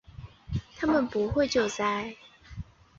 [0.77, 2.17] 他们不会救灾